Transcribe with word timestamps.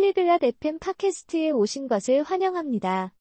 폴리글랏 0.00 0.42
FM 0.42 0.78
팟캐스트에 0.78 1.50
오신 1.50 1.86
것을 1.86 2.22
환영합니다. 2.22 3.12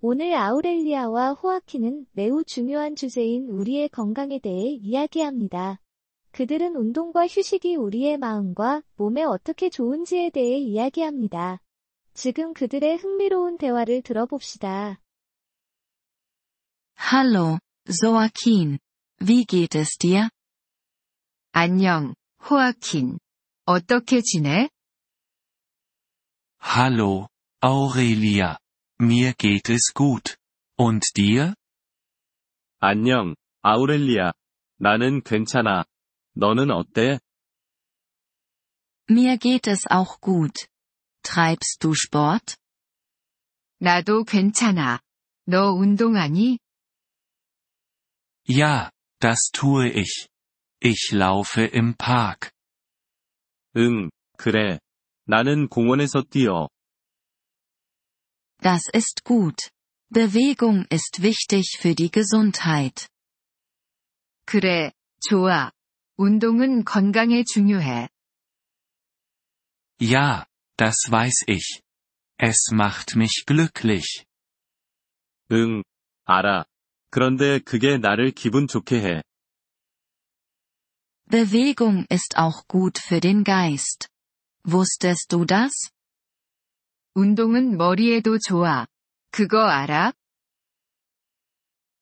오늘 0.00 0.34
아우렐리아와 0.34 1.34
호아키는 1.34 2.06
매우 2.10 2.42
중요한 2.42 2.96
주제인 2.96 3.48
우리의 3.48 3.88
건강에 3.90 4.40
대해 4.40 4.70
이야기합니다. 4.70 5.80
그들은 6.32 6.74
운동과 6.74 7.28
휴식이 7.28 7.76
우리의 7.76 8.18
마음과 8.18 8.82
몸에 8.96 9.22
어떻게 9.22 9.70
좋은지에 9.70 10.30
대해 10.30 10.58
이야기합니다. 10.58 11.60
지금 12.14 12.52
그들의 12.52 12.96
흥미로운 12.96 13.56
대화를 13.56 14.02
들어봅시다. 14.02 15.00
Hallo, 17.12 17.58
Joaquin. 17.86 18.78
Wie 19.22 19.44
geht 19.44 19.78
es 19.78 19.96
dir? 19.98 20.28
안녕, 21.52 22.14
호아킨. 22.50 23.18
어떻게 23.66 24.20
지내? 24.20 24.68
Hallo, 26.63 27.27
Aurelia. 27.61 28.59
Mir 28.99 29.33
geht 29.33 29.69
es 29.69 29.93
gut. 29.93 30.37
Und 30.77 31.03
dir? 31.15 31.55
안녕, 32.79 33.35
아우렐리아. 33.61 34.31
나는 34.77 35.21
괜찮아. 35.23 35.85
너는 36.35 36.71
어때? 36.71 37.19
Mir 39.09 39.37
geht 39.37 39.67
es 39.67 39.89
auch 39.89 40.21
gut. 40.21 40.67
Treibst 41.23 41.83
du 41.83 41.93
Sport? 41.93 42.55
나도 43.81 44.23
괜찮아. 44.23 44.99
너 45.47 45.71
운동하니? 45.73 46.59
Ja, 48.47 48.91
das 49.19 49.51
tue 49.51 49.89
ich. 49.89 50.29
Ich 50.81 51.11
laufe 51.11 51.65
im 51.65 51.95
Park. 51.95 52.51
응, 53.75 54.09
그래. 54.37 54.79
나는 55.25 55.67
공원에서 55.67 56.23
뛰어. 56.23 56.69
Das 58.61 58.89
ist 58.93 59.23
gut. 59.23 59.69
Bewegung 60.11 60.85
ist 60.89 61.21
wichtig 61.21 61.77
für 61.79 61.95
die 61.95 62.09
Gesundheit. 62.09 63.07
그래, 64.45 64.91
좋아. 65.21 65.71
운동은 66.17 66.83
건강에 66.83 67.43
중요해. 67.43 68.09
Ja, 70.01 70.45
das 70.77 71.11
weiß 71.11 71.45
ich. 71.47 71.81
Es 72.37 72.71
macht 72.71 73.15
mich 73.15 73.45
glücklich. 73.45 74.25
응, 75.51 75.83
알아. 76.25 76.65
그런데 77.11 77.59
그게 77.59 77.97
나를 77.97 78.31
기분 78.31 78.67
좋게 78.67 79.01
해. 79.01 79.23
Bewegung 81.29 82.05
ist 82.09 82.37
auch 82.37 82.67
gut 82.67 82.97
für 82.97 83.19
den 83.19 83.43
Geist. 83.43 84.09
Wusstest 84.65 85.29
du 85.29 85.45
das? 85.45 85.91
운동은 87.13 87.77
머리에도 87.77 88.37
좋아. 88.39 88.87
그거 89.31 89.67
알아? 89.67 90.13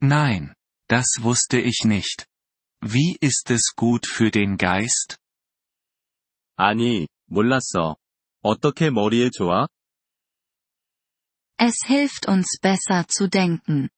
Nein, 0.02 0.54
das 0.88 1.22
wusste 1.22 1.60
ich 1.60 1.86
nicht. 1.86 2.26
Wie 2.82 3.18
ist 3.22 3.50
es 3.52 3.74
gut 3.76 4.06
für 4.08 4.30
den 4.32 4.58
Geist? 4.58 5.18
아니, 6.56 7.08
몰랐어. 7.26 7.98
어떻게 8.42 8.90
머리에 8.90 9.30
좋아? 9.30 9.68
Es 11.60 11.86
hilft 11.88 12.28
uns 12.28 12.60
besser 12.62 13.08
zu 13.08 13.28
denken. 13.28 13.90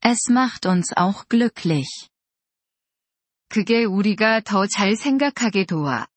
Es 0.00 0.28
macht 0.28 0.66
uns 0.66 0.92
auch 0.96 1.28
glücklich. 1.28 2.08
그게 3.48 3.84
우리가 3.84 4.40
더 4.40 4.66
잘 4.66 4.96
생각하게 4.96 5.64
도와. 5.64 6.08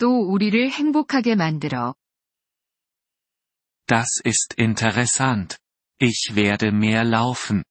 또 0.00 0.28
우리를 0.30 0.70
행복하게 0.70 1.34
만들어. 1.34 1.94
Das 3.86 4.20
ist 4.24 4.54
interessant. 4.58 5.58
Ich 6.00 6.34
werde 6.34 6.72
mehr 6.72 7.04
laufen. 7.04 7.62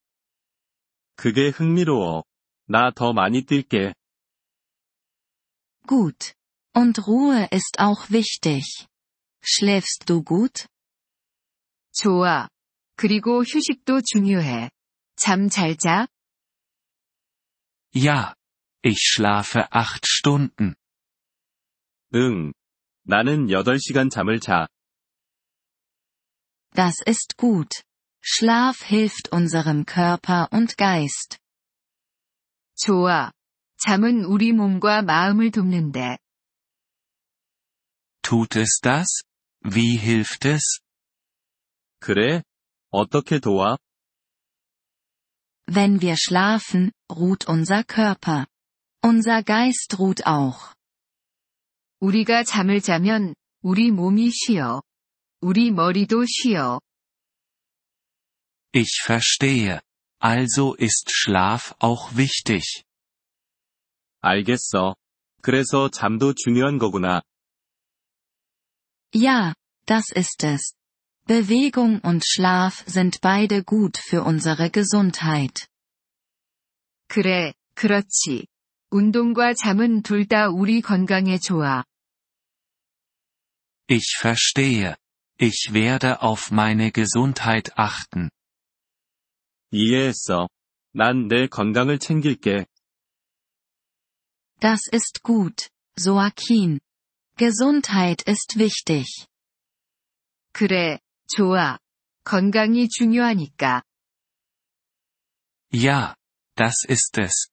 그게 1.17 1.49
흥미로워. 1.49 2.23
나 2.67 2.91
더 2.91 3.13
많이 3.13 3.45
뛸게. 3.45 3.93
Gut. 5.87 6.33
Und 6.73 7.07
Ruhe 7.07 7.47
ist 7.51 7.79
auch 7.79 8.09
wichtig. 8.09 8.87
Schläfst 9.43 10.05
du 10.07 10.23
gut? 10.23 10.67
좋아. 11.93 12.49
그리고 12.97 13.43
휴식도 13.43 14.01
중요해. 14.01 14.69
잠 15.15 15.49
잘 15.49 15.77
자? 15.77 16.07
Ja. 17.93 18.35
Ich 18.83 18.99
schlafe 19.01 19.71
acht 19.71 20.05
Stunden. 20.05 20.75
응. 22.13 22.53
나는 23.03 23.47
8시간 23.47 24.09
잠을 24.09 24.39
자. 24.39 24.67
Das 26.73 27.01
ist 27.05 27.37
gut. 27.37 27.83
Schlaf 28.21 28.83
hilft 28.83 29.31
unserem 29.31 29.85
Körper 29.85 30.47
und 30.51 30.75
Geist. 30.77 31.37
좋아. 32.75 33.31
잠은 33.77 34.25
우리 34.25 34.51
몸과 34.51 35.01
마음을 35.01 35.51
돕는데. 35.51 36.17
Tut 38.21 38.57
es 38.57 38.79
das? 38.81 39.23
Wie 39.63 39.97
hilft 39.97 40.47
es? 40.47 40.79
그래? 41.99 42.41
어떻게 42.89 43.39
도와? 43.39 43.77
Wenn 45.67 46.01
wir 46.01 46.15
schlafen, 46.17 46.91
ruht 47.09 47.47
unser 47.47 47.83
Körper. 47.83 48.47
Unser 49.03 49.43
Geist 49.43 49.99
ruht 49.99 50.25
auch. 50.25 50.73
우리가 51.99 52.43
잠을 52.43 52.81
자면 52.81 53.35
우리 53.61 53.91
몸이 53.91 54.31
쉬어. 54.31 54.81
우리 55.41 55.71
머리도 55.71 56.25
쉬어. 56.25 56.79
Ich 58.73 59.01
verstehe. 59.05 59.79
Also 60.19 60.75
ist 60.79 61.09
Schlaf 61.09 61.73
auch 61.79 62.15
wichtig. 62.17 62.83
알겠어. 64.21 64.95
그래서 65.41 65.89
잠도 65.89 66.33
중요한 66.33 66.77
거구나. 66.79 67.21
Ja, 69.13 69.53
das 69.85 70.11
ist 70.15 70.43
es. 70.43 70.73
Bewegung 71.27 72.01
und 72.01 72.23
Schlaf 72.25 72.83
sind 72.87 73.19
beide 73.21 73.63
gut 73.63 73.97
für 73.97 74.23
unsere 74.23 74.69
Gesundheit. 74.69 75.67
그래, 77.07 77.53
그렇지. 77.75 78.47
운동과 78.91 79.53
잠은 79.53 80.01
둘 80.03 80.27
다 80.27 80.49
우리 80.49 80.81
건강에 80.81 81.37
좋아. 81.37 81.83
Ich 83.89 84.17
verstehe. 84.19 84.97
Ich 85.37 85.69
werde 85.71 86.21
auf 86.21 86.51
meine 86.51 86.91
Gesundheit 86.91 87.77
achten. 87.77 88.29
이해했어. 89.71 90.47
난 90.93 91.27
내 91.27 91.47
건강을 91.47 91.99
챙길게. 91.99 92.65
Das 94.59 94.87
ist 94.91 95.21
gut, 95.23 95.69
Joaquin. 95.97 96.79
Gesundheit 97.37 98.23
ist 98.27 98.57
wichtig. 98.57 99.27
그래, 100.53 100.99
좋아. 101.27 101.77
건강이 102.23 102.87
중요하니까. 102.87 103.83
Ja, 105.73 106.15
das 106.55 106.85
ist 106.87 107.17
es. 107.19 107.49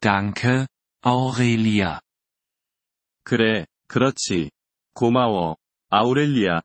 Danke, 0.00 0.68
Aurelia. 1.04 2.00
그래, 3.24 3.66
그렇지. 3.88 4.50
고마워. 4.94 5.56
아우렐리아. 5.90 6.62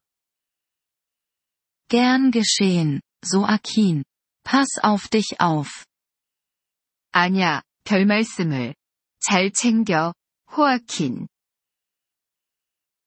Gern 1.90 2.31
geschehen, 2.31 3.01
Joaquin. 3.23 4.03
Pass 4.44 4.79
auf 4.81 5.07
dich 5.07 5.40
auf. 5.40 5.85
아냐, 7.12 7.62
별 7.84 8.06
말씀을. 8.06 8.75
잘 9.19 9.51
챙겨, 9.51 10.13
호아킨. 10.51 11.28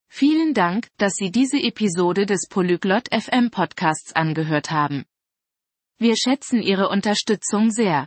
Vielen 0.08 0.52
Dank, 0.52 0.88
dass 0.98 1.14
Sie 1.14 1.30
diese 1.30 1.58
Episode 1.58 2.26
des 2.26 2.46
Polyglot 2.48 3.08
FM 3.10 3.50
Podcasts 3.50 4.12
angehört 4.12 4.70
haben. 4.70 5.06
Wir 5.98 6.16
schätzen 6.16 6.60
Ihre 6.60 6.88
Unterstützung 6.88 7.70
sehr. 7.70 8.06